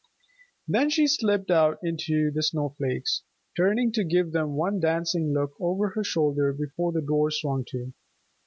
Then 0.67 0.89
she 0.89 1.05
slipped 1.05 1.51
out 1.51 1.77
into 1.83 2.31
the 2.31 2.41
snow 2.41 2.69
flakes, 2.75 3.21
turning 3.55 3.91
to 3.91 4.03
give 4.03 4.31
them 4.31 4.55
one 4.55 4.79
dancing 4.79 5.31
look 5.31 5.51
over 5.59 5.89
her 5.89 6.03
shoulder 6.03 6.51
before 6.53 6.91
the 6.91 7.01
door 7.03 7.29
swung 7.29 7.65
to. 7.67 7.93